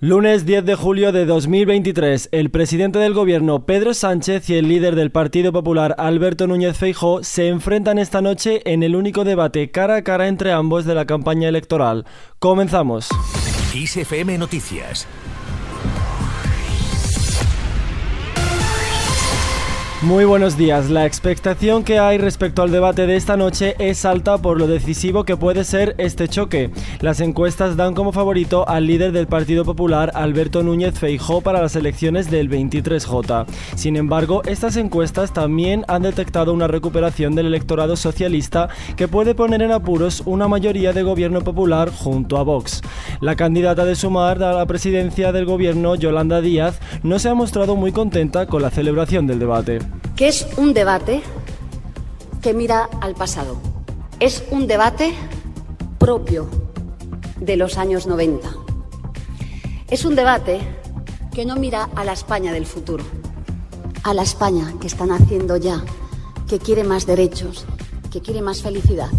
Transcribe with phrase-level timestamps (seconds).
[0.00, 4.94] Lunes 10 de julio de 2023, el presidente del gobierno Pedro Sánchez y el líder
[4.94, 9.96] del Partido Popular Alberto Núñez Feijó se enfrentan esta noche en el único debate cara
[9.96, 12.06] a cara entre ambos de la campaña electoral.
[12.38, 13.08] Comenzamos.
[13.74, 15.08] ISFM Noticias
[20.02, 20.90] Muy buenos días.
[20.90, 25.24] La expectación que hay respecto al debate de esta noche es alta por lo decisivo
[25.24, 26.70] que puede ser este choque.
[27.00, 31.74] Las encuestas dan como favorito al líder del Partido Popular, Alberto Núñez Feijó, para las
[31.74, 33.46] elecciones del 23J.
[33.74, 39.62] Sin embargo, estas encuestas también han detectado una recuperación del electorado socialista que puede poner
[39.62, 42.82] en apuros una mayoría de gobierno popular junto a Vox.
[43.20, 47.74] La candidata de Sumar a la presidencia del gobierno, Yolanda Díaz, no se ha mostrado
[47.74, 51.22] muy contenta con la celebración del debate que es un debate
[52.42, 53.56] que mira al pasado.
[54.20, 55.14] Es un debate
[55.98, 56.48] propio
[57.40, 58.48] de los años 90.
[59.90, 60.60] Es un debate
[61.32, 63.04] que no mira a la España del futuro,
[64.02, 65.84] a la España que están haciendo ya,
[66.48, 67.64] que quiere más derechos,
[68.10, 69.10] que quiere más felicidad,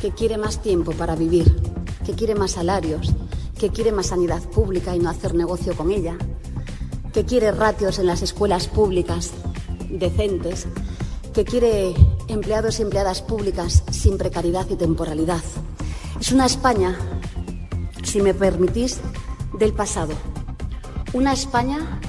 [0.00, 1.54] que quiere más tiempo para vivir,
[2.04, 3.12] que quiere más salarios,
[3.58, 6.16] que quiere más sanidad pública y no hacer negocio con ella,
[7.12, 9.30] que quiere ratios en las escuelas públicas
[9.92, 10.66] decentes,
[11.32, 11.94] que quiere
[12.28, 15.42] empleados y empleadas públicas sin precariedad y temporalidad.
[16.20, 16.98] Es una España,
[18.02, 19.00] si me permitís,
[19.58, 20.12] del pasado.
[21.12, 22.00] Una España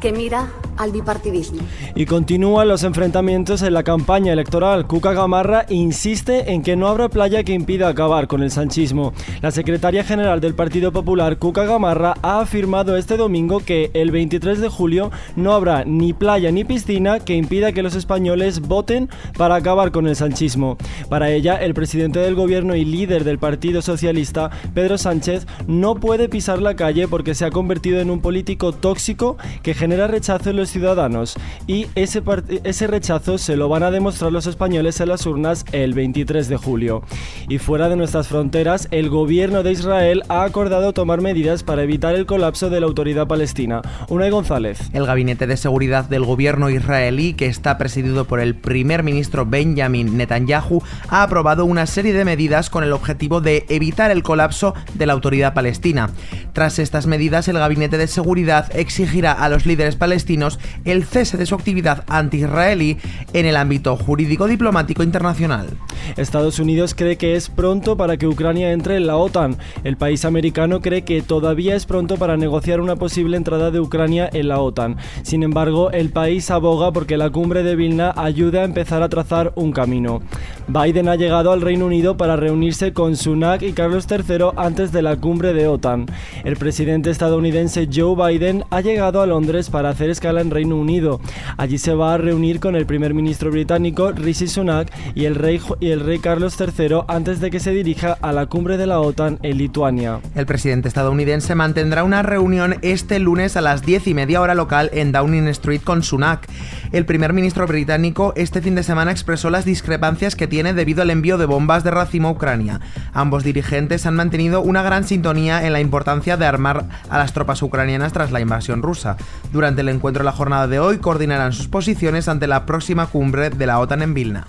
[0.00, 1.60] que mira al bipartidismo.
[1.94, 4.86] Y continúan los enfrentamientos en la campaña electoral.
[4.86, 9.12] Cuca Gamarra insiste en que no habrá playa que impida acabar con el sanchismo.
[9.42, 14.60] La secretaria general del Partido Popular, Cuca Gamarra, ha afirmado este domingo que el 23
[14.60, 19.56] de julio no habrá ni playa ni piscina que impida que los españoles voten para
[19.56, 20.78] acabar con el sanchismo.
[21.08, 26.28] Para ella, el presidente del gobierno y líder del Partido Socialista, Pedro Sánchez, no puede
[26.28, 30.56] pisar la calle porque se ha convertido en un político tóxico que genera rechazo en
[30.56, 31.34] los ciudadanos
[31.66, 32.22] y ese,
[32.64, 36.56] ese rechazo se lo van a demostrar los españoles en las urnas el 23 de
[36.56, 37.02] julio.
[37.48, 42.14] Y fuera de nuestras fronteras, el gobierno de Israel ha acordado tomar medidas para evitar
[42.14, 43.82] el colapso de la autoridad palestina.
[44.08, 44.80] Unai González.
[44.92, 50.16] El gabinete de seguridad del gobierno israelí, que está presidido por el primer ministro Benjamin
[50.16, 55.06] Netanyahu, ha aprobado una serie de medidas con el objetivo de evitar el colapso de
[55.06, 56.10] la autoridad palestina.
[56.52, 61.46] Tras estas medidas, el gabinete de seguridad exigirá a los líderes palestinos el cese de
[61.46, 62.98] su actividad anti-israelí
[63.32, 65.68] en el ámbito jurídico diplomático internacional.
[66.16, 69.56] Estados Unidos cree que es pronto para que Ucrania entre en la OTAN.
[69.84, 74.28] El país americano cree que todavía es pronto para negociar una posible entrada de Ucrania
[74.32, 74.96] en la OTAN.
[75.22, 79.52] Sin embargo, el país aboga porque la cumbre de Vilna ayude a empezar a trazar
[79.56, 80.20] un camino.
[80.68, 85.02] Biden ha llegado al Reino Unido para reunirse con Sunak y Carlos III antes de
[85.02, 86.06] la cumbre de OTAN.
[86.44, 91.20] El presidente estadounidense Joe Biden ha llegado a Londres para hacer escala en Reino Unido.
[91.56, 95.60] Allí se va a reunir con el primer ministro británico Rishi Sunak y el rey,
[95.80, 99.00] y el rey Carlos III antes de que se dirija a la cumbre de la
[99.00, 100.20] OTAN en Lituania.
[100.34, 104.90] El presidente estadounidense mantendrá una reunión este lunes a las 10 y media hora local
[104.92, 106.48] en Downing Street con Sunak.
[106.92, 111.10] El primer ministro británico este fin de semana expresó las discrepancias que tiene debido al
[111.10, 112.80] envío de bombas de racimo a Ucrania.
[113.12, 117.62] Ambos dirigentes han mantenido una gran sintonía en la importancia de armar a las tropas
[117.62, 119.16] ucranianas tras la invasión rusa.
[119.52, 123.64] Durante el encuentro la jornada de hoy coordinarán sus posiciones ante la próxima cumbre de
[123.64, 124.44] la OTAN en Vilna.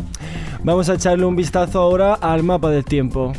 [0.61, 3.31] Vamos a echarle un vistazo ahora al mapa del tiempo.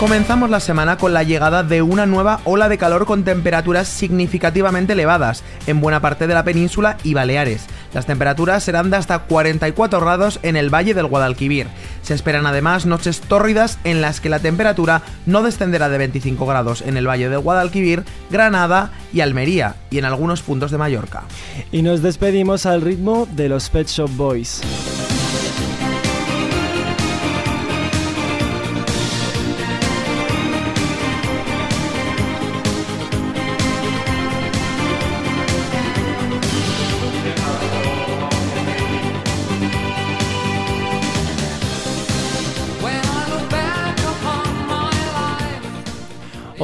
[0.00, 4.94] Comenzamos la semana con la llegada de una nueva ola de calor con temperaturas significativamente
[4.94, 7.66] elevadas en buena parte de la península y Baleares.
[7.92, 11.68] Las temperaturas serán de hasta 44 grados en el valle del Guadalquivir.
[12.04, 16.82] Se esperan además noches tórridas en las que la temperatura no descenderá de 25 grados
[16.82, 21.24] en el valle del Guadalquivir, Granada y Almería y en algunos puntos de Mallorca.
[21.72, 24.60] Y nos despedimos al ritmo de los Pet Shop Boys.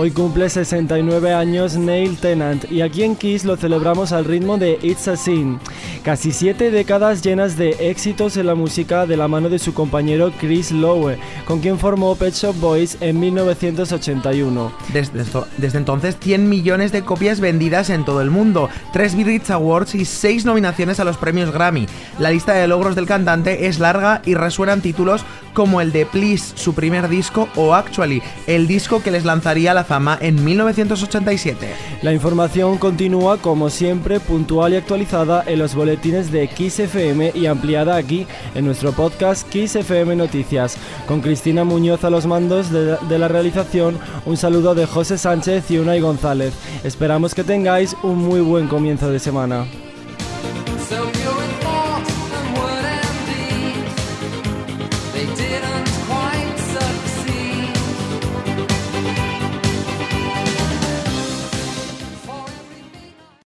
[0.03, 4.79] Hoy cumple 69 años Neil Tennant y aquí en Kiss lo celebramos al ritmo de
[4.81, 5.61] It's a Sin.
[6.03, 10.33] Casi siete décadas llenas de éxitos en la música de la mano de su compañero
[10.41, 14.73] Chris Lowe, con quien formó Pet Shop Boys en 1981.
[14.95, 15.23] Desde,
[15.59, 20.07] desde entonces, 100 millones de copias vendidas en todo el mundo, 3 Brit Awards y
[20.07, 21.87] 6 nominaciones a los premios Grammy.
[22.19, 26.55] La lista de logros del cantante es larga y resuenan títulos como el de Please,
[26.57, 31.67] su primer disco, o Actually, el disco que les lanzaría la fama en 1987.
[32.03, 37.47] La información continúa como siempre puntual y actualizada en los boletines de Kiss FM y
[37.47, 40.79] ampliada aquí en nuestro podcast Kiss FM Noticias.
[41.09, 45.79] Con Cristina Muñoz a los mandos de, la realización, un saludo de José Sánchez y
[45.79, 46.55] Unai González.
[46.85, 49.67] Esperamos que tengáis un muy buen comienzo de semana.